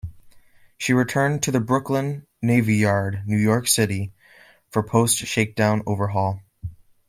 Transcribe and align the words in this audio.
She 0.79 0.93
returned 0.93 1.43
to 1.43 1.51
the 1.51 1.59
Brooklyn 1.59 2.25
Navy 2.41 2.75
Yard, 2.77 3.21
New 3.27 3.37
York 3.37 3.67
City, 3.67 4.11
for 4.71 4.81
post-shakedown 4.81 5.83
overhaul. 5.85 6.41